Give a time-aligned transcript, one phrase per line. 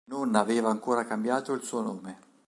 [0.09, 2.17] Non aveva ancora cambiato il suo nome.